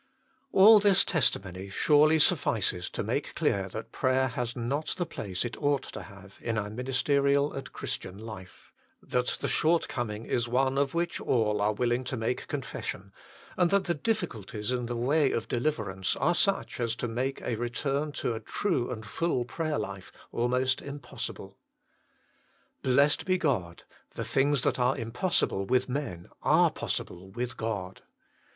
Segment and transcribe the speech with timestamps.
[0.51, 5.61] All this testimony surely suffices to make clear that prayer has not the place it
[5.61, 10.79] ought to have in our ministerial and Christian life; that the short coming is one
[10.79, 13.13] of which all are willing to make confession;
[13.55, 17.53] and that the difficulties in the way of deliverance are such as to make a
[17.53, 21.59] return to a true and full prayer life almost impossible.
[22.81, 23.83] Blessed be God"
[24.15, 28.01] The things that are impossible with men are possible with God